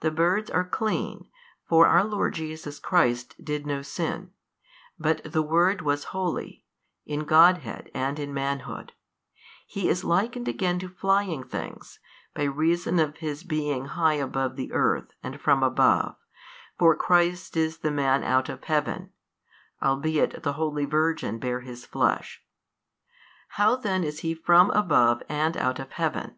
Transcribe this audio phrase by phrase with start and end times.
[0.00, 1.28] The birds are clean,
[1.68, 4.32] for our Lord Jesus Christ did no sin,
[4.98, 6.64] but the Word was holy,
[7.06, 8.92] in Godhead and in Manhood:
[9.64, 12.00] He is likened again to flying things,
[12.34, 16.16] by reason of His being high above the earth and from above,
[16.76, 19.12] for Christ is the Man out of Heaven,
[19.80, 22.42] albeit the holy Virgin bare His Flesh
[23.56, 23.64] 38.
[23.64, 26.36] |227 How then is He from above and out of Heaven?